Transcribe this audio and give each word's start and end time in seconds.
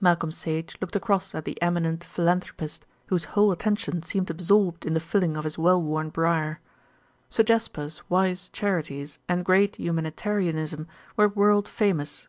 Malcolm 0.00 0.32
Sage 0.32 0.76
looked 0.80 0.96
across 0.96 1.32
at 1.32 1.44
the 1.44 1.56
eminent 1.62 2.02
philanthropist, 2.02 2.84
whose 3.06 3.22
whole 3.38 3.52
attention 3.52 4.02
seemed 4.02 4.28
absorbed 4.28 4.84
in 4.84 4.94
the 4.94 4.98
filling 4.98 5.36
of 5.36 5.44
his 5.44 5.56
well 5.58 5.80
worn 5.80 6.08
briar. 6.10 6.58
Sir 7.28 7.44
Jasper's 7.44 8.02
wise 8.10 8.48
charities 8.48 9.20
and 9.28 9.44
great 9.44 9.76
humanitarianism 9.76 10.88
were 11.16 11.28
world 11.28 11.68
famous. 11.68 12.26